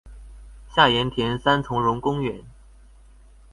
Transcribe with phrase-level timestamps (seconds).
[0.67, 2.41] 下鹽田三欉榕公園